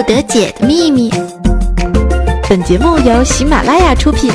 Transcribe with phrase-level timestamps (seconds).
[0.00, 1.10] 不得解的秘密。
[2.48, 4.32] 本节目由喜马拉雅出品。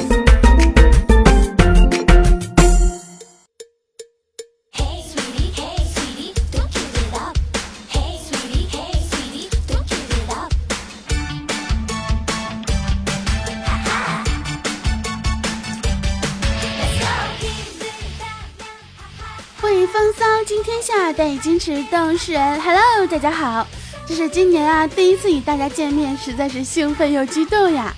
[19.60, 22.62] 欢迎风骚惊天下，带你矜持动世人。
[22.62, 23.66] Hello，大家好，
[24.08, 27.92] 这是今年啊第一次与大家见面，实在是兴奋又激动呀。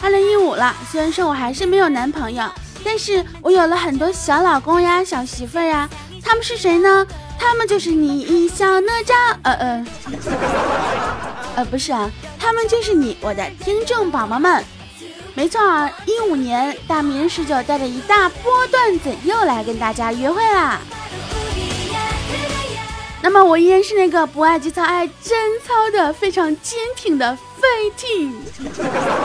[0.00, 2.48] 二零一五了，虽然说我还是没有男朋友，
[2.84, 5.88] 但是我有了很多小老公呀、小媳妇儿呀。
[6.22, 7.06] 他们是谁呢？
[7.38, 9.86] 他们就是你一小哪吒，呃呃，
[11.56, 14.64] 呃不是啊，他们就是你我的听众宝宝们。
[15.34, 20.80] 没错啊，一五年大名人十九带着一大波段子又来跟大家约会啦。
[23.22, 28.32] 那么我依然是那个不爱节操爱贞操的非常坚挺的飞艇。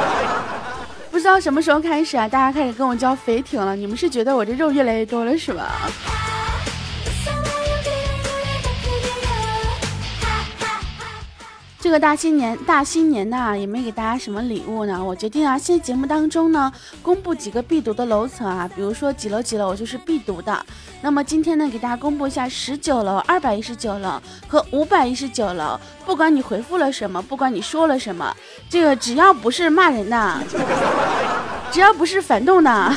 [1.11, 3.75] 不知道什么时候开始啊，大家开始跟我叫飞艇了。
[3.75, 5.71] 你们是觉得我这肉越来越多了是吧？
[11.83, 15.03] 这个大新年，大新年呐，也没给大家什么礼物呢。
[15.03, 20.65] 我决定啊，现在节目当中呢，公布几个必读的楼层啊，比如说几楼几楼，我就是必读的。
[21.01, 24.17] 那么今天呢，给大家公布一下十九楼、二百一十九楼
[24.47, 25.77] 和五百一十九楼。
[26.05, 28.33] 不管你回复了什么，不管你说了什么，
[28.69, 30.39] 这个只要不是骂人的，
[31.69, 32.95] 只要不是反动的，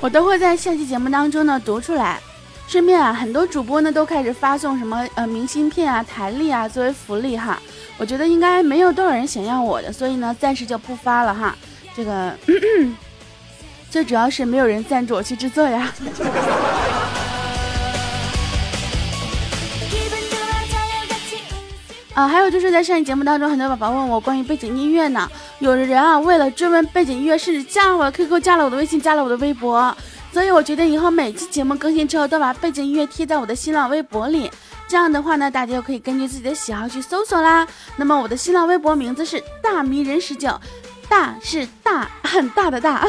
[0.00, 2.20] 我都会在下期节目当中呢读出来。
[2.72, 7.60] 顺便啊，很多主播呢都开始发送什么呃明信片啊、台历啊作为福利哈。
[7.98, 11.54] 我觉得应该没有多少人想要我的，所以呢暂时就不发了哈。
[11.94, 12.34] 这个
[13.92, 15.92] 最主要是没有人赞助我去制作呀。
[22.14, 29.94] 啊，还有就是在上一节目当中，很多宝宝问我关于背景音乐呢，有的人啊为了追问背景音乐，甚至加我 QQ，加了我的微信，加了我的微博。
[30.32, 34.50] 所以我决定以后每期节目更新之后，都把背景音乐贴在我的新浪微博里。
[34.88, 37.66] 这样的话呢，大家就可以根据自己的喜好去搜索啦。
[37.96, 40.58] 那么我的新浪微博名字是大迷人十九，
[41.08, 43.06] 大是大很大的大。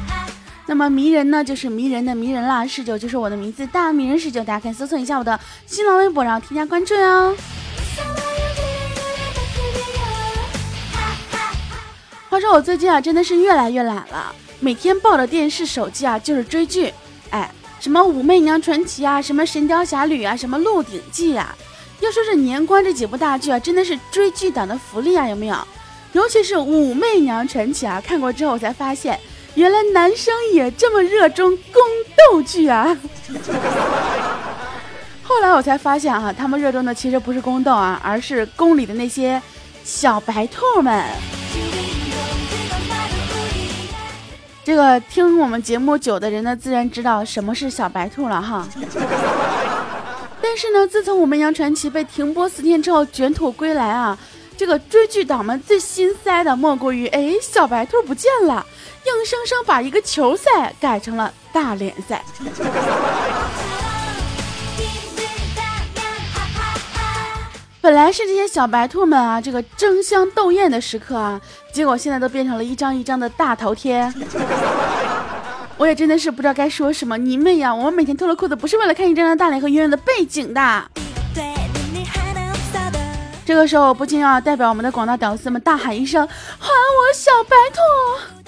[0.66, 2.66] 那么迷人呢，就是迷人的迷人啦。
[2.66, 7.34] 十九就是我的名字，大迷人十九，大家可以搜索一下我的新浪微博，然后添加关注哟。
[12.40, 14.34] 说我最近啊，真的是越来越懒了。
[14.60, 16.92] 每天抱着电视、手机啊，就是追剧，
[17.30, 21.56] 哎，什么《武媚娘传奇》啊，什么《神雕侠侣》啊，什么《鹿鼎记》啊。
[22.00, 25.56] 要说是年关这几部大剧啊，真的是追剧党的福利啊，有没有？
[26.12, 29.18] 尤其是《武媚娘传奇》啊，看过之后我才发现，
[29.54, 31.82] 原来男生也这么热衷宫
[32.30, 32.96] 斗剧啊。
[35.22, 39.40] 后来我才发现啊，他们热衷的其实不是宫斗啊，而是宫里的那些
[39.84, 41.04] 小白兔们。
[44.62, 48.66] 这个听我们节目久的人呢，自然知道什么是小白兔了哈。
[50.42, 54.18] 但是呢，自从《我们杨传奇》被停播四天之后卷土归来啊，
[54.56, 58.64] 这个追剧党们最心塞的莫过于，哎，小白兔不见了，
[59.06, 62.22] 硬生生把一个球赛改成了大联赛。
[67.82, 71.40] 本来是这些小白兔们啊，这个争相斗艳的时刻啊，
[71.72, 74.12] 结果现在都变成了一张一张的大头贴。
[75.78, 77.74] 我也真的是不知道该说什么，你妹呀！
[77.74, 80.84] 我们每天脱了裤子不是为了看你这张大脸和圆圆的背景的。
[83.46, 88.39] 这个时候，不禁要代表我们的广大屌丝们大喊一声：还我小白兔！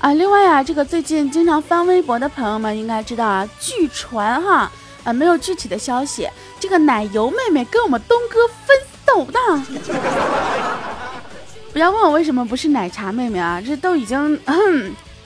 [0.00, 4.72] 啊，另外啊，这个最近经常翻微博的朋友们应该知道啊，据传哈，
[5.04, 6.26] 啊没有具体的消息，
[6.58, 8.74] 这个奶油妹妹跟我们东哥分
[9.06, 9.38] 手的。
[11.72, 14.40] 不要问我为什么不是奶茶妹妹啊，这都已经，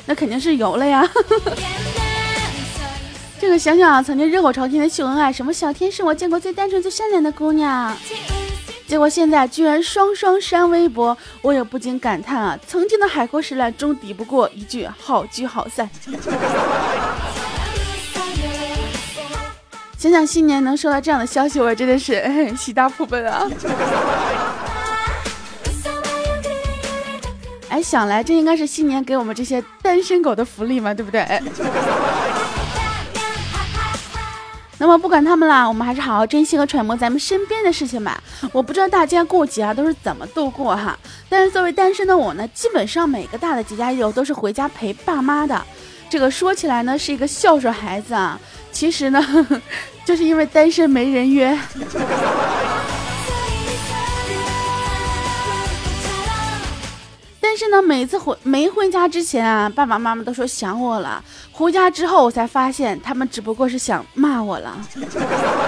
[0.06, 1.08] 那肯定是油了呀。
[3.38, 7.96] 这个想想，曾经热火朝天的秀恩爱，什么小天使，我见过最单纯最善良的姑娘。
[8.86, 15.88] 结果现在居然双双删微博，我也不禁感叹啊，曾经的海枯石烂终抵不过一句好聚好散。
[19.98, 23.48] 想想新年能收到这样的消息，我真的是喜大普奔啊！
[27.70, 31.22] 哎，想来这应该是新年给我们这些单身狗的福利嘛，对不对？
[34.78, 38.22] 那么不管他们啦，我们还是好好珍惜和揣摩咱们身边的事情吧。
[38.52, 40.98] 我不知道大家过节啊都是怎么度过哈，
[41.28, 45.64] 但是作为单身的我呢，基本上每个大的节假日我都是回家陪爸妈的。
[46.10, 48.38] 这个说起来呢是一个孝顺孩子啊，
[48.72, 49.24] 其实呢，
[50.04, 51.58] 就是因为单身没人约。
[57.64, 61.22] 是呢，每次回没回家之前啊，爸爸妈妈都说想我了。
[61.50, 64.76] 回家之后，我才发现他们只不过是想骂我了。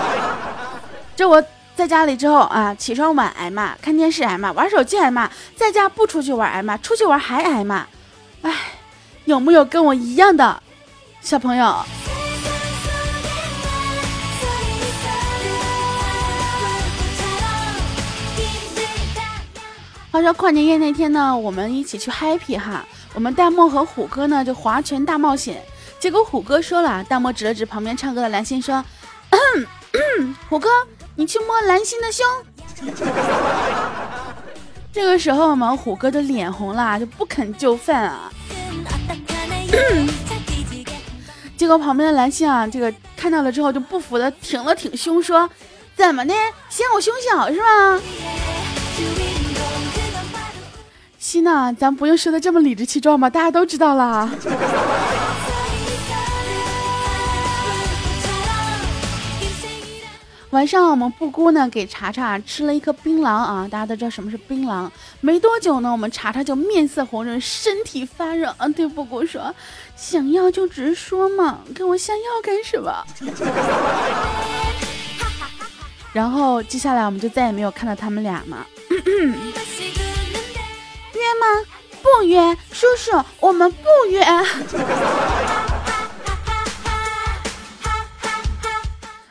[1.17, 1.43] 这我
[1.75, 7.87] 在家里之后啊，起床晚挨骂，看电视挨骂，玩手机挨骂，在家不出去玩挨骂，出去玩还挨骂。
[8.43, 8.53] 哎，
[9.25, 10.63] 有没有跟我一样的
[11.23, 11.77] 小朋友？
[20.17, 22.83] 话说跨年夜那天呢，我们一起去 happy 哈，
[23.13, 25.63] 我们大漠和虎哥呢就划拳大冒险，
[26.01, 28.83] 结果虎哥说了，大漠指了指旁边唱歌的蓝心说
[30.49, 30.71] ：“虎哥，
[31.17, 32.25] 你去摸蓝心的胸。”
[34.91, 38.33] 这个时候嘛，虎哥的脸红了，就不肯就范啊。
[41.59, 45.51] 结果旁边的蓝心啊，这个看到了之后就不服的挺了挺胸说
[45.95, 46.33] ：“怎么的，
[46.71, 48.01] 嫌我胸小是吗？”
[51.29, 53.29] 西娜，咱不用说的这么理直气壮吧？
[53.29, 54.31] 大家都知道啦。
[60.51, 64.89] 晚上我们布姑呢给查查吃了一颗槟榔啊，大家都知道什么是槟榔。
[65.21, 69.53] 没多久呢，我们查查就面色红润，身体发热啊，对布姑说
[69.99, 73.05] ：“想要就直说嘛，给我下药干什么？”
[76.15, 78.65] 然后接下来我们就再也没有看到他们俩嘛。
[81.17, 81.47] 约吗？
[82.03, 84.25] 不约，叔叔，我们不约。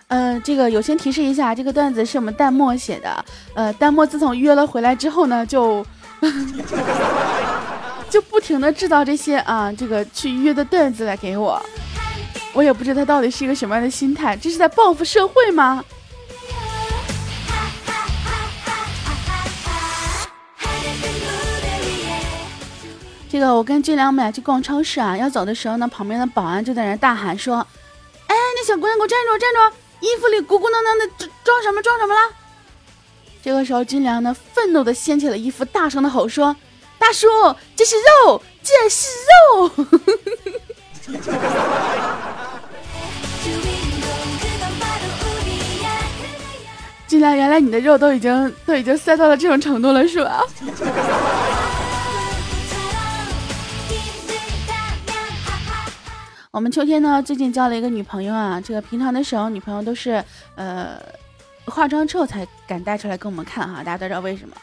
[0.07, 3.25] 呃，这个友情提示一下，这个段子是我们弹幕写的。
[3.53, 5.85] 呃，弹幕自从约了回来之后呢，就
[8.09, 11.61] 就不停的制造这些啊，这个去约的段子来给我。
[12.53, 15.83] 我也不知道他到底是一个什么样的心态，这是在报复社会吗？
[23.35, 27.57] 这个我跟俊良我们俩去逛超市啊，要走的时候呢，旁边的保安就在那大喊说
[28.27, 29.59] ：“哎，那小姑娘给我站住，站住！
[29.99, 31.05] 衣服里鼓鼓囊囊的，
[31.43, 32.21] 装什么装什么了？”
[33.43, 36.55] 这个时候，俊良呢愤怒的掀起了衣服，大声的吼说
[36.97, 37.27] ：“大叔，
[37.75, 39.69] 这是肉，这是肉！”
[47.05, 50.41] 俊良，原来你的肉都已经都已经塞到了这种程度了，是吧？
[56.55, 58.61] 我们秋天呢，最近交了一个女朋友啊。
[58.61, 60.23] 这个平常的时候，女朋友都是
[60.55, 60.97] 呃
[61.65, 63.83] 化妆之后才敢带出来给我们看哈。
[63.83, 64.55] 大家都知道为什么？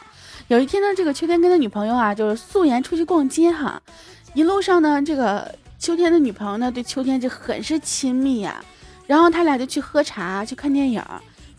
[0.47, 3.79] 有一天呢，这个秋天跟他女朋友啊，就是素颜出去逛街哈。
[4.33, 8.65] 一路上呢，这个秋天的女朋友呢，对秋天就很是亲密呀。
[9.05, 10.99] 然后他俩就去喝茶，去看电影。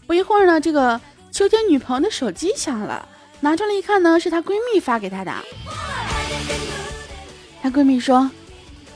[0.04, 3.08] 不一会儿呢，这个秋天女朋友的手机响了，
[3.38, 5.32] 拿出来一看呢，是她闺蜜发给她的。
[7.62, 8.28] 她闺蜜说：“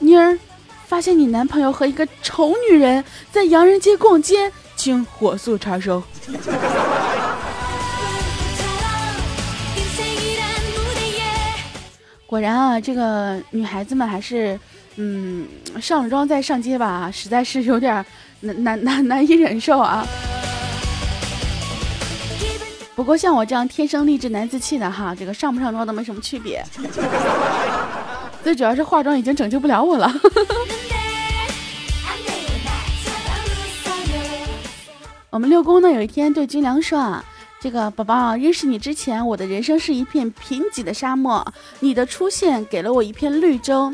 [0.00, 0.36] 妮儿。”
[0.88, 6.02] 发现你男朋友和一个丑女人在洋人街逛街，请火速查收。
[12.26, 14.58] 果然啊，这个女孩子们还是，
[14.96, 15.46] 嗯，
[15.78, 18.02] 上了妆再上街吧，实在是有点
[18.40, 20.06] 难难难难以忍受啊。
[22.94, 26.64] 不过像我这样天生丽质难自弃的哈，这个上不上妆都没什么区别。
[28.42, 30.10] 最主要是化妆已经拯救不了我了。
[35.30, 37.22] 我们六宫呢有一天对军良说啊，
[37.60, 41.46] 这个宝宝认识你之前，我的人生是一片贫瘠的沙漠，
[41.80, 43.92] 你的出现给了我一片绿洲。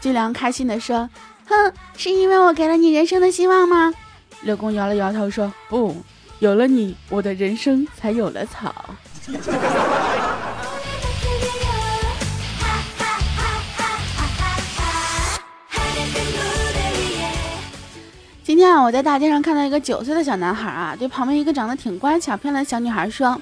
[0.00, 1.08] 军良开心的说，
[1.46, 3.94] 哼，是因为我给了你人生的希望吗？
[4.42, 5.96] 六宫摇了摇头说，不，
[6.40, 8.74] 有了你，我的人生才有了草。
[18.54, 23.36] 今天啊，我在大街上看到一个九岁的小男孩啊，对旁边一个长得挺乖巧漂亮的小女孩说：“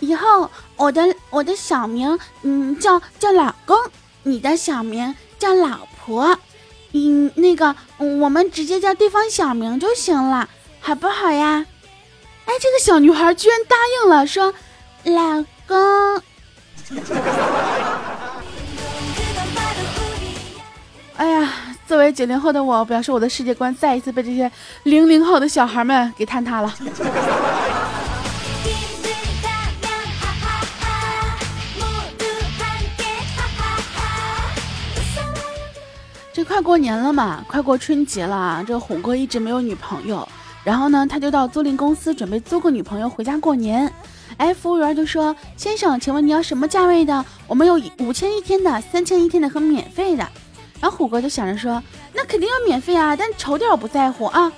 [0.00, 3.76] 以后我的我的小名，嗯，叫叫老公，
[4.22, 6.34] 你的小名叫老婆，
[6.92, 10.48] 嗯，那个我们直接叫对方小名就行了，
[10.80, 11.66] 好不好呀？”
[12.46, 14.54] 哎，这个小女孩居然答应了，说
[15.04, 16.22] ：“老公。”
[21.18, 21.52] 哎呀。
[21.88, 24.52] 作为九零后的我，表示我的世界观再一次被这些
[24.82, 26.70] 零零后的小孩们给坍塌了。
[36.30, 38.64] 这快过年了嘛，快过春节了啊！
[38.66, 40.28] 这个虎哥一直没有女朋友，
[40.62, 43.90] 然后呢，他就到租赁公司准备租个女朋友回家过年。
[44.36, 47.24] 哎，服务员就说：“先生，请问你要什么价位的？
[47.46, 50.28] 我们有五千一天的、三千一天的和免费的。”
[50.80, 51.82] 然后虎哥就想着说
[52.14, 54.52] ：“那肯定要免费啊，但丑点我不在乎啊。”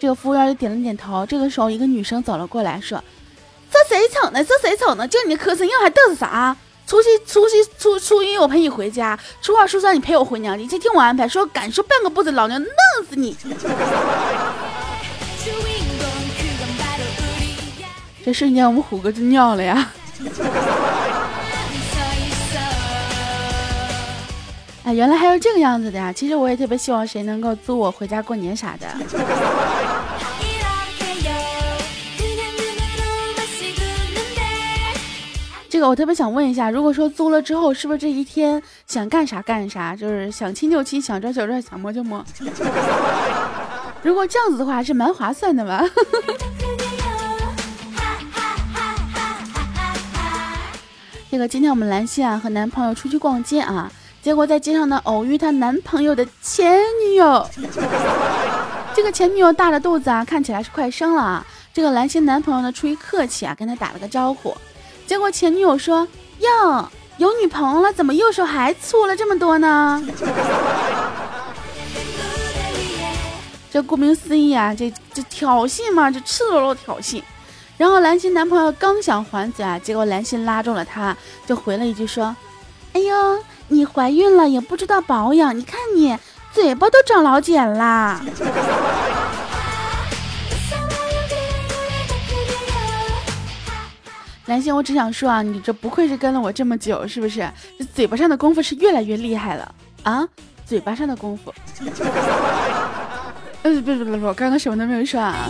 [0.00, 1.24] 这个服务员就点了点头。
[1.26, 3.02] 这个时候，一个女生走了过来，说
[3.70, 4.42] ：“这谁丑呢？
[4.42, 5.06] 这谁丑呢？
[5.06, 6.56] 就你磕碜样还嘚瑟啥？
[6.86, 11.28] 初七、初七、初初一我陪你回家，初二、初三你陪我回娘家，一切听我安排。
[11.28, 12.70] 说敢说半个不字，老娘弄
[13.08, 13.36] 死你！”
[18.24, 19.92] 这瞬间，我们虎哥就尿了呀！
[24.84, 26.12] 哎，原来还有这个样子的呀！
[26.12, 28.88] 其实我也特别希望谁能够租我回家过年啥的。
[35.70, 42.24] 这个我特别想问一下，如果说租了之后，是不是这一天想干啥干啥，就是想亲就亲，想拽就拽，想摸就摸？
[44.02, 45.84] 如果这样子的话，还是蛮划算的吧。
[51.30, 53.90] 这个今天我们兰心啊和男朋友出去逛街啊，
[54.22, 57.46] 结果在街上呢偶遇她男朋友的前女友。
[58.94, 61.44] 这个前女友大着肚子啊，看起来是快生了啊。
[61.74, 64.56] 这个兰心男朋友呢出于客气啊，跟她打了个招呼。
[65.06, 66.06] 结果前女友说
[66.38, 70.00] ：“哟，有女朋友了，怎么右手还粗了这么多呢？”
[73.72, 77.22] 这顾名思义啊，这这挑衅嘛，这赤裸裸挑衅。
[77.78, 82.36] 然后兰心男朋友刚想还嘴啊，结果兰心拉住了他，就回了一句说
[82.92, 83.38] ：“哎呦，
[83.72, 86.16] 你怀孕了也不知道保养，你看你
[86.52, 88.20] 嘴巴都长老茧啦。”
[94.46, 97.48] 兰心，我只想说啊，你这不愧是跟了我这么久，是不是？
[97.78, 100.28] 这嘴巴上的功夫是越来越厉害了啊！
[100.66, 101.54] 嘴巴上的功夫。
[103.62, 105.48] 呃，不不不不，刚刚什么都没有说啊。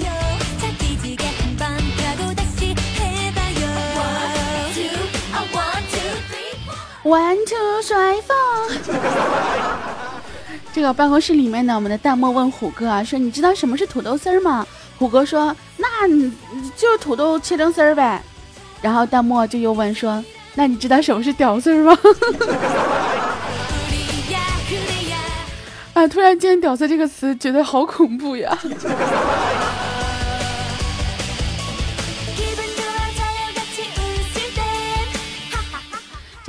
[7.04, 8.36] One two 甩风。
[10.72, 14.66] 这个办公室里面呢，我们的弹幕问虎哥啊，说你知道什么是土豆丝儿吗？
[14.98, 16.32] 虎哥说，那你
[16.76, 18.22] 就土豆切成丝儿呗。
[18.80, 21.98] 然后弹幕就又问说，那你知道什么是屌丝吗？
[25.94, 28.56] 啊，突然间“屌丝”这个词觉得好恐怖呀。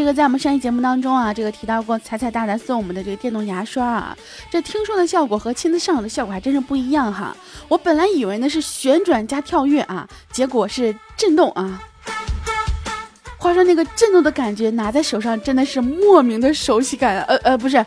[0.04, 4.18] 这个在我们上一节目当中啊，这个提到过彩彩大大送我们的这个电动牙刷啊，
[4.52, 7.34] 这听说的效果和亲自上手的效果还真是不一样哈。
[7.70, 11.82] 我本来以为呢是旋转加跳跃啊，结果是震动啊。
[13.38, 17.78] 话说那个震动的感觉拿在手上真的是莫名的熟悉感，呃呃不是，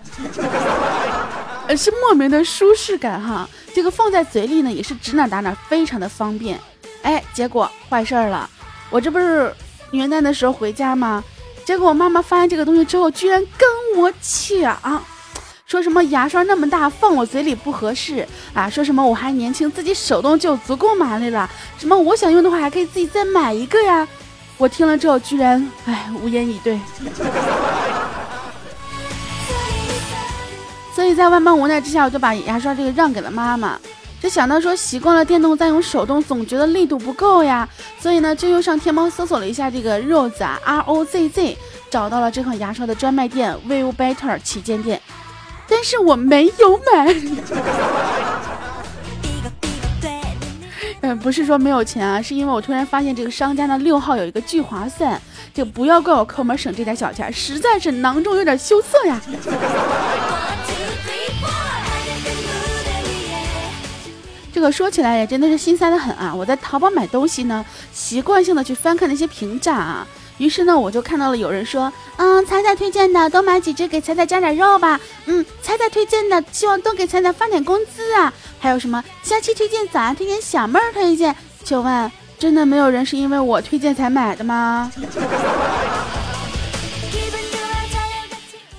[1.68, 3.46] 呃是莫名的舒适感哈。
[3.74, 6.58] 这个放在嘴里呢也是指哪打哪，非常的方便。
[7.02, 8.48] 哎，结果坏事儿了，
[8.88, 9.54] 我这不是
[9.90, 11.22] 元旦的时候回家吗？
[11.66, 15.02] 结果我妈妈发现这个东西之后，居然跟我抢，
[15.66, 24.06] 说什么牙刷那么大放我嘴里不合适啊，说什么我还年轻，自己手动就足够麻利了，什么我想用的话还可以自己再买一个呀。
[24.58, 26.78] 我听了之后，居然哎无言以对。
[30.94, 33.76] 所以在万般无奈之下，我就把牙刷这个让给了妈妈。
[34.20, 37.68] 这想到说习惯了电动，再用手动，总觉得力度不够呀。
[38.00, 41.56] 所以呢，就又上天猫搜索了一下这个 Rose 啊，R O Z Z，
[41.90, 45.00] 找到了这款牙刷的专卖店 Will Better 旗舰店，
[45.68, 47.14] 但是我没有买。
[51.02, 55.20] 嗯，不是说没有钱啊，是因为我突然发现这个商家呢六号有一个聚划算，
[55.54, 59.20] 就不要怪我抠门省这点小钱，实在是囊中有点羞涩呀。
[64.56, 66.34] 这个说起来也真的是心塞的很啊！
[66.34, 70.06] 我在淘宝买东西呢，习惯性的去翻看那些评价啊，
[70.38, 74.98] 于是呢，我就看到了有人说，嗯，彩彩推荐的，多买几只给彩彩加点肉吧。
[75.26, 78.32] 嗯，彩彩推荐的，希望多给彩彩发点工资啊。
[78.58, 81.36] 还有什么佳期推荐，早安推荐，小妹儿推荐。
[81.62, 84.90] 请问，真的没有人是因为我推荐才买的吗？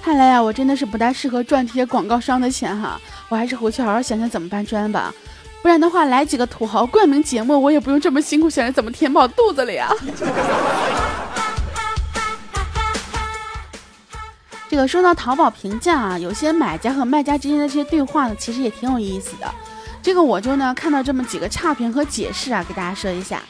[0.01, 5.13] 看来呀，我真的是不大适合赚这些广告商的钱哈，我还是回去好好想想怎么搬砖吧。
[5.61, 9.91] 不然的话，来几个土豪冠名节目，我也不用这么辛苦想着怎么填饱肚子了呀。
[14.69, 19.53] 这个说到淘宝评价啊，有些买家和卖家之间的这些对话呢，其实也挺有意思的。
[20.01, 23.41] 这个我就呢看到这么几个差评和解释啊，给大家说一下。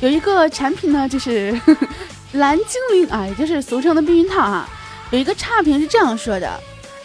[0.00, 1.58] 有一个产品呢，就是
[2.32, 4.68] 蓝精灵啊，也就是俗称的避孕套啊。
[5.10, 6.60] 有一个差评是这样说的。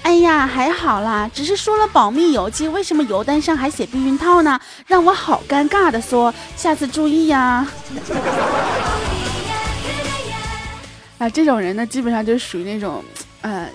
[0.05, 4.59] 哎呀，还好啦，只是说了保密邮寄，为什么邮单上还写避孕套呢？
[4.85, 7.67] 让我好尴尬的说，下次注意呀。
[11.17, 13.03] 啊，这种人呢，基本上就属于那种，
[13.41, 13.67] 呃，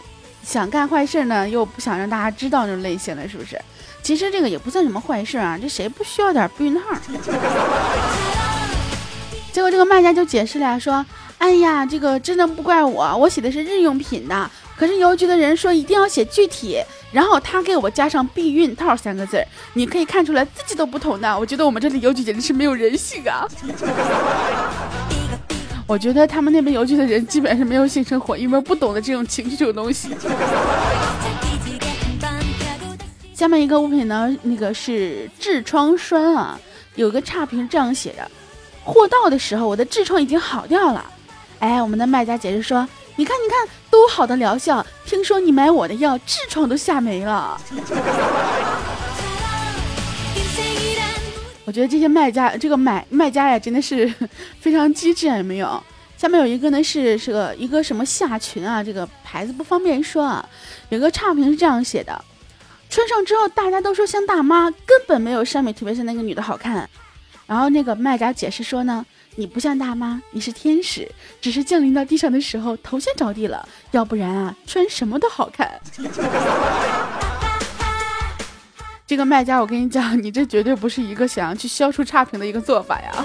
[0.44, 3.60] 想干坏事呢，又不想让大家知道那种类型的，是不是？
[4.00, 6.80] 其实这个也不算什么坏事啊，这谁不需要点避孕套？
[9.50, 11.04] 结果这个卖家就解释了，说
[11.38, 14.49] ：“哎呀，这个真的不怪我，我写的是日用品的。”
[14.80, 16.82] 可是邮局的人说一定要写具体，
[17.12, 21.38] 然后他给我加上“避孕套”三个字儿，你可以看出来自己都不同的。
[21.38, 23.46] 我觉得我们这里邮局简直是没有人性啊！
[25.87, 30.08] 我觉得他们那边邮局的人基本上是没有性生活，因为不懂得这种情绪这种东西。
[33.34, 36.58] 下面一个物品呢，那个是痔疮栓啊，
[36.94, 38.26] 有个差评这样写的：
[38.82, 41.04] 货到的时候，我的痔疮已经好掉了。
[41.58, 42.88] 哎，我们的卖家解释说。
[43.20, 44.82] 你看，你看，多好的疗效！
[45.04, 47.60] 听说你买我的药，痔疮都吓没了。
[51.66, 54.10] 我觉得这些卖家，这个买卖家呀，真的是
[54.58, 55.84] 非常机智，有没有？
[56.16, 60.48] 下面有一个呢，是是个一个什么下裙啊，这个牌子不方便说啊。
[60.88, 62.24] 有个差评是这样写的：
[62.88, 66.88] 穿上之后，大家都说像大妈，根本没有上面特别是那个女的好看。
[67.46, 69.04] 然后那个卖家解释说呢。
[69.37, 71.10] 你不像大妈，你是天使，
[71.40, 75.80] 只是降临到地上的时候头先着地了，要不然啊，穿什么都好看。
[79.06, 83.25] 这个卖家，我跟你讲，你这绝对不是一个想要去消除差评的一个做法呀。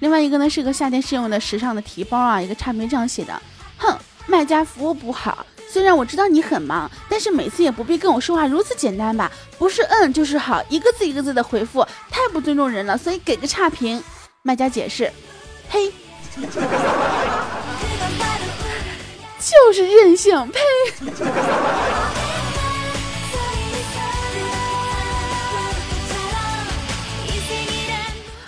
[0.00, 3.42] 另外一个呢，是个夏天适用的时尚的提包啊，一个差评这样写的：
[3.78, 3.96] 哼，
[4.26, 5.46] 卖家服务不好。
[5.68, 9.30] 虽然我知道你很忙，但是每次也不必跟我说话如此简单吧？
[9.58, 14.02] 不是嗯就是好，一个字一个字的回复，太不尊重人了，所以给个差评。
[14.42, 15.12] 卖家解释：
[15.68, 15.92] 呸，
[19.40, 20.60] 就是任性，呸。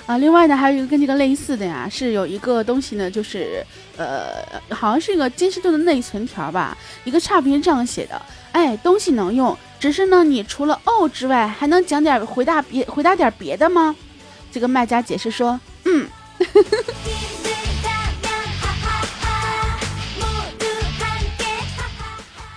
[0.08, 3.62] 啊，另外呢，还有一个跟这个类似的呀，是有一个东西呢，就是
[3.98, 6.74] 呃，好像是一个金士顿的内存条吧。
[7.04, 8.18] 一个差评这样写的：
[8.52, 13.94] 哎，东西能用，只是呢，你除了哦之外，还能讲点回答别回答点别的吗？
[14.50, 16.08] 这个卖家解释说：嗯。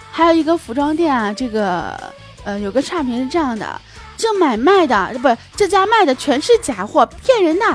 [0.09, 1.99] 还有一个服装店啊，这个
[2.45, 3.81] 呃，有个差评是这样的。
[4.21, 7.65] 这买卖的不，这家卖的全是假货，骗人的。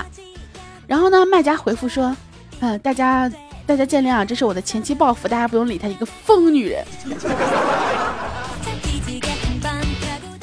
[0.87, 2.17] 然后呢，卖家回复说
[2.63, 3.29] ：“嗯，大家
[3.67, 6.85] 大家见谅啊，这是我的前期报复，大家不用理她，一个疯女人。”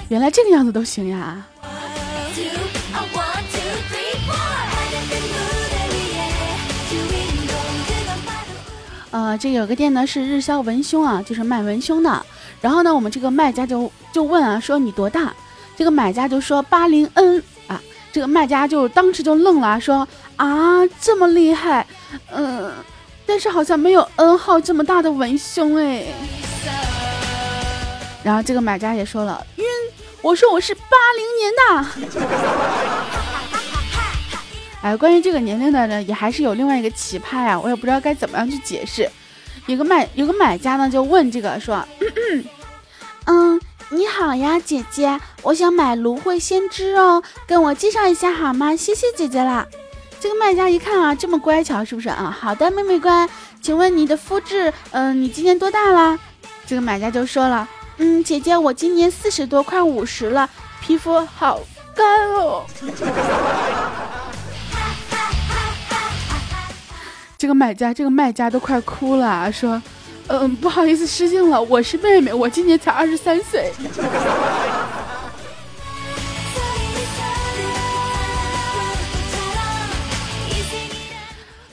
[0.10, 1.42] 原来这个样子都行呀。
[9.12, 12.26] 呃，这有个店呢是日销文胸啊，就是卖文胸的。
[12.60, 15.34] 然后呢，我们这个卖家就就问啊，说你多大？
[15.76, 17.82] 这个买家就说八零 N 啊，
[18.12, 21.86] 这个卖家就当时就愣了，说啊这么厉害，
[22.32, 22.72] 嗯，
[23.26, 26.06] 但是好像没有 N 号这么大的文胸哎。
[28.24, 29.66] 然后这个买家也说了晕，
[30.22, 30.82] 我说我是八
[31.18, 31.86] 零年的。
[34.84, 39.10] 哎，关于这个年龄的呢，也还是有另外一个奇葩呀，我也不知道该怎么样去解释。
[39.66, 41.84] 有个卖有个买家呢就问这个说，
[43.26, 43.60] 嗯。
[43.94, 48.76] 你好呀，姐姐，我想买芦荟先知哦，跟我介绍一下好吗？
[48.76, 49.68] 谢谢姐姐啦。
[50.20, 52.36] 这个卖家一看啊，这么乖巧，是不是啊？
[52.36, 53.30] 好的，妹妹乖。
[53.62, 56.18] 请问你的肤质，嗯，你今年多大啦？
[56.66, 60.50] 这个买家就说了，嗯，姐姐，我今年四十多，快五十了，
[60.82, 61.60] 皮肤好
[61.96, 62.66] 干哦。
[67.38, 69.80] 这个买家，这个卖家都快哭了，说。
[70.28, 71.62] 嗯，不好意思，失敬了。
[71.64, 73.72] 我是妹妹，我今年才二十三岁。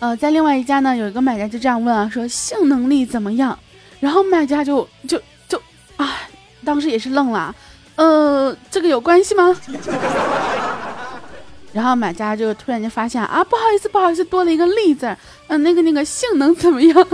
[0.00, 3.56] 呃，在另外一家呢，有一个买家就这样问啊，说性能力怎么样？
[4.00, 5.60] 然后卖家就就就
[5.96, 6.16] 啊，
[6.64, 7.54] 当时也是愣了。
[7.96, 9.56] 呃，这个有关系吗？
[11.72, 15.14] 然后买家就突然间发现啊，不好意思，不好意思，多了一个力字。
[15.48, 16.96] 嗯，那个那个性能怎么样？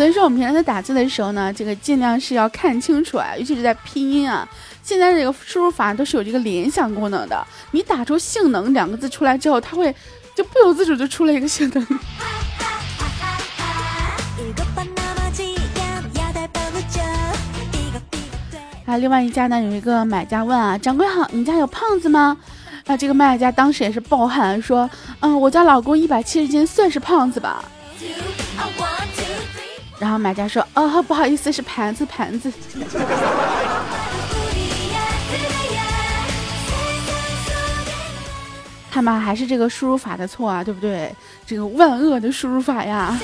[0.00, 4.48] 所以说，我们平常在打字的时候呢，这个尽量是要看清楚啊，尤其是在拼音啊。
[4.82, 9.94] 现在这个输入法都是有这个联想功能的，你打出“性能”两个字出来之后，它会
[10.34, 11.86] 就不由自主就出了一个性能。
[18.86, 22.38] 啊，另外一家呢，有一个买家问啊，掌柜好，你家有胖子吗？
[22.86, 24.88] 啊，这个卖家当时也是暴汗说，
[25.20, 27.62] 嗯，我家老公一百七十斤，算是胖子吧。
[30.00, 32.50] 然后买家说：“哦，不好意思，是盘子，盘子。”
[38.90, 41.14] 看吧，还是这个输入法的错啊，对不对？
[41.46, 43.16] 这个万恶的输入法呀！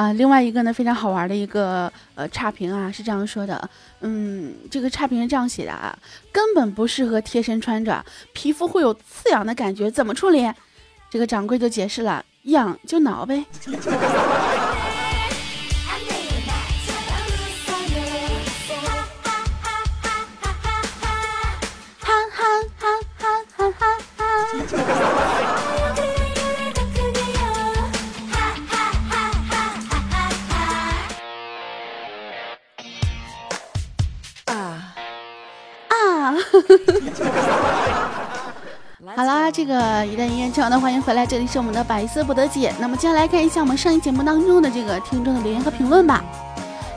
[0.00, 3.68] 啊，另外一个呢，非常好玩的一个呃差评啊，是这样说的，
[4.00, 5.94] 嗯，这个差评是这样写的啊，
[6.32, 10.50] 根本不适合贴身穿着，皮肤会有刺痒的感觉，怎么处理？
[11.10, 13.44] 这个掌柜就解释了，痒就挠呗。
[39.16, 42.72] 好啦，这个一旦音乐唱的欢迎回来，这里是我们的百思不得解。
[42.78, 46.22] 那么接下来看一下我们上一节目当中的这个听众的留言和评论吧。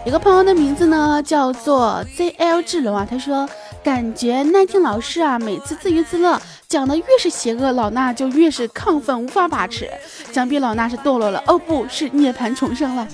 [0.06, 3.48] 有个朋友的名字呢叫做 ZL 智龙啊，他说
[3.84, 9.90] 感觉奈听老师啊每次自娱自乐讲的越是邪恶，老衲就越是亢奋无法把持，
[10.32, 13.08] 想必老衲是堕落了，哦不是涅槃重生了。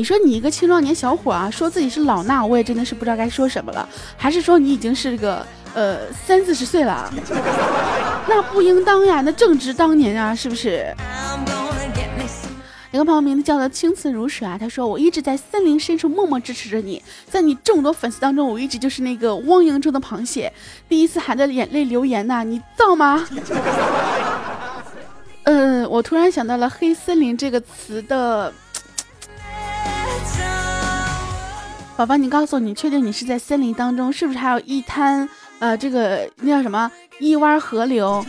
[0.00, 3.86] 你说你一个青壮年小伙啊，说自己是老衲，我也真的是不知道该说什么了。
[4.16, 7.12] 还是说你已经是个呃三四十岁了？
[8.26, 10.86] 那不应当呀，那正值当年啊，是不是？
[12.92, 20.50] 有个朋友名字叫做青瓷如水啊，他说我一直在森林深处默默支持着你，在你众多粉丝当中，我一直就是那个汪洋中的螃蟹，
[20.88, 23.22] 第一次含着眼泪留言呐，你造吗？
[25.42, 28.50] 嗯， 我突然想到了黑森林这个词的。
[32.00, 34.10] 宝宝，你告诉我，你确定你是在森林当中？
[34.10, 38.24] 是不是还有一滩呃，这个那叫什么一湾河流？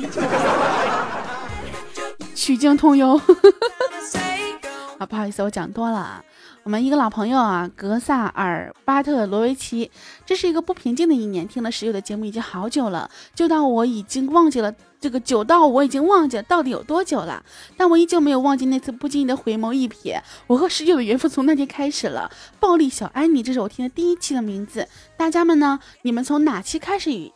[2.35, 3.15] 曲径通幽。
[4.99, 6.21] 啊，不好意思，我讲多了啊。
[6.63, 9.89] 我们一个老朋友啊，格萨尔巴特罗维奇，
[10.25, 11.47] 这是一个不平静的一年。
[11.47, 17.43] 听了石友的节目已经好久了，就到我已经忘记了这个久到我已经忘记到底有多久了。
[17.75, 20.21] 但我依旧没有忘记那次不经意的回眸一瞥。
[20.45, 22.31] 我和石友的缘分从那天开始了。
[22.59, 24.87] 暴力小安妮，这是我听的第一期的名字。
[25.17, 25.79] 大家们呢？
[26.03, 27.31] 你们从哪期开始与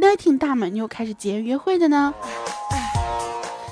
[0.00, 2.14] Letting 大美妞开始结缘约会的呢？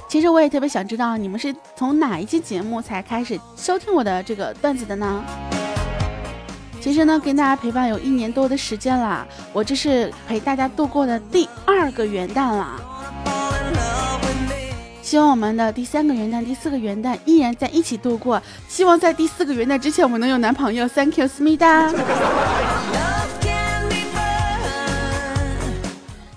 [0.08, 5.22] 其实我也特别想知道，你们是从哪一期节目才开始收听我的这个段子的呢？
[6.80, 12.80] 其实呢，跟大家陪伴有一年多的时间了，我这是陪大家度过的第二个元旦了。
[15.02, 18.40] 希望我们的第三个元旦、第四个元旦依然在一起度过。
[18.68, 20.88] 希望在第四个元旦之前，我们能有男朋友。
[20.88, 21.92] Thank you，思密达。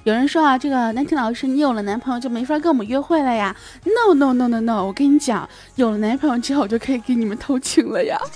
[0.03, 8.19] 有人说啊，这个南婷老师，你有了男朋友就没法跟我们约会了呀？No No No No No，我跟你讲，有了男朋友之后就可以给你们偷情了呀。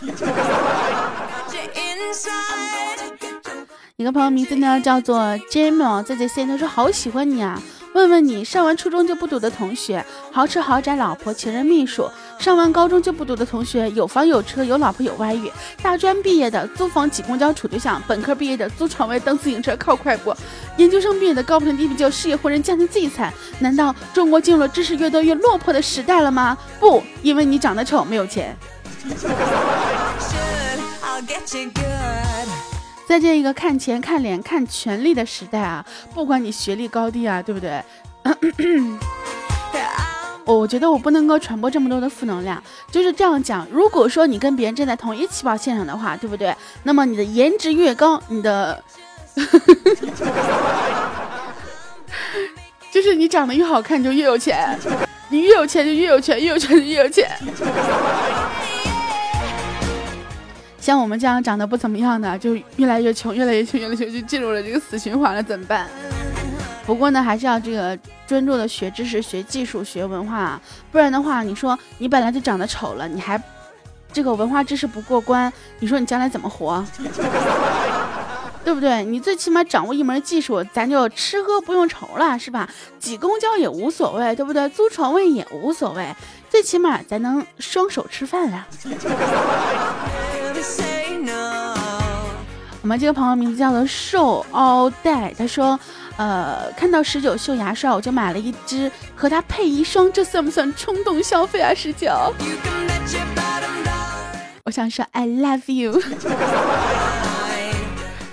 [3.97, 7.59] 一个朋友名字呢叫做 Jamo，在这线他说好喜欢你啊。
[7.95, 15.49] 问问你，上完初中就不读的同学，豪车豪宅老婆情人秘书；上完高中就不读的同学，有房有车有老婆有外遇；
[15.81, 20.33] 大专毕业的租房挤公交处对象；本科毕业的租床位蹬自行车靠快步；
[20.75, 23.33] 研究生毕业的高不成低不就事业或人家庭自己惨。
[23.59, 26.57] 难道中国进入了知识越多越落魄的时代了吗？
[26.81, 28.53] 不，因为你长得丑没有钱。
[33.07, 37.81] 在这个看钱、看脸、看权力的时代啊，不管你学历高低啊，对不对？
[40.45, 43.67] 我觉得我不能够传播这么多的负能量，就是这样讲。
[43.71, 46.55] 如果说你跟别人站在同一起跑线上的话，对不对？
[46.83, 48.83] 那么你的颜值越高，你的，
[52.91, 54.77] 就是你长得越好看就越有钱，
[55.29, 57.27] 你越有钱就越有权，越有权就越有钱。
[60.85, 65.87] 像我们这样长得不怎么样的，就越来越穷，越来越穷，越来越穷，就进入了这个死循环了，怎么办？
[66.85, 73.41] 不过呢，还是要这个专注的学知识、学技术、学文化，不然的话，你说你本来就长得丑了，你还
[74.13, 76.85] 这个文化知识不过关，你说你将来怎么活？
[78.63, 79.03] 对不对？
[79.05, 82.69] 你最起码掌握一门技术，咱就吃喝不用愁了，是吧？
[82.99, 84.69] 挤公交也无所谓，对不对？
[84.69, 86.15] 租床位也无所谓，
[86.47, 88.67] 最起码咱能双手吃饭啊。
[92.81, 95.79] 我们这个朋友名字叫做瘦 all day，他说，
[96.17, 101.73] 呃，看到十九秀牙刷，我就买了一支和它配一双，这算不算冲动消费啊？
[101.73, 102.11] 十九，
[104.65, 105.99] 我想说 I love you。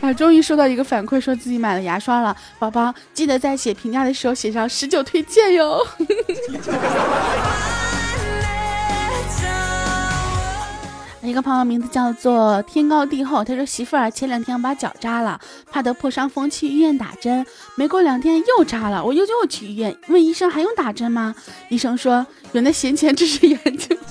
[0.03, 2.37] 啊， 终于收到一个反馈，说自己买了牙刷了。
[2.59, 5.87] 宝宝记得在写评价的时候写上十九推荐哟。
[11.25, 21.33] 一个朋友名字叫做天高地厚，他说媳妇儿前两天把脚扎了，怕得破伤风去医院打针，没过两天又扎了，我又又去医院问医生还用打针吗？
[21.69, 23.97] 医生说有那闲钱治治眼睛。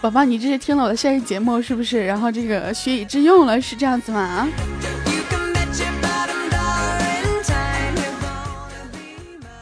[0.00, 2.06] 宝宝，你这是听了我的生日节目是不是？
[2.06, 4.46] 然后这个学以致用了，是这样子吗？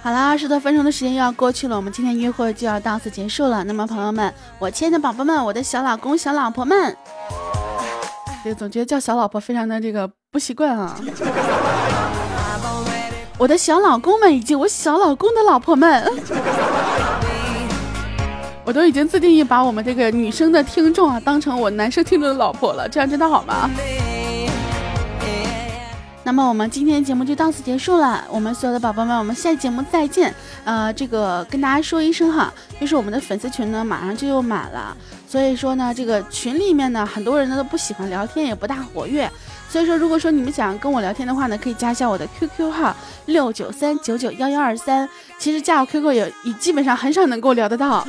[0.04, 3.64] 好了，二十多分钟的时间又要过去了，我们今天约会就要到此结束了。
[3.64, 6.94] 那么，朋友们，我亲爱的宝宝们，我的小老公、小老婆们，
[8.44, 10.94] 这总觉得叫小老婆非常的这个不习惯啊。
[13.38, 16.06] 我的小老公们以及我小老公的老婆们，
[18.62, 23.70] 我都已经自定义把我们这个女生的听众啊当成我男生听众的老婆了，这样真的好吗？
[26.26, 30.34] 那么我们今天节目就到此结束了，我们所有的宝宝们，我们下期节目再见。
[30.64, 34.96] 呃，这个跟大家说一声哈，就是我们的粉丝群呢马上就又满了，
[35.28, 39.30] 所以说呢，这个群里面呢很多人呢都不喜欢聊天，也不大活跃。
[39.68, 45.06] 所以说，如果说你们想跟我聊天的话呢，可以加一下我的 QQ 号六九三九九幺幺二三。
[45.37, 48.06] 其实加我 QQ 也也基本上很少能够聊得到，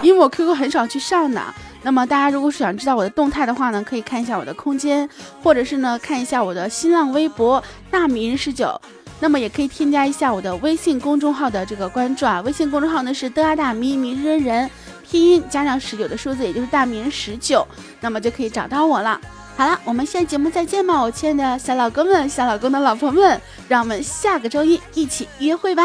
[0.00, 1.42] 因为我 QQ 很少去上的。
[1.86, 5.08] 那么大家如果是想知道我的动态的话呢，可以看一下我的空间，
[5.40, 8.80] 或者是呢看一下我的新浪微博大迷人十九，
[9.20, 14.68] 那么也可以添加一下我的微信公众号的这个关注啊，微信公众号呢是的啊大咪迷人人，
[15.08, 17.64] 拼音加上十九的数字，也就是大迷人十九，
[18.00, 19.20] 那么就可以找到我了。
[19.56, 25.84] 好了，我们下期节目再见吧，我亲爱的小老公们、小老公的老婆们，让我们下个周一一起约会吧。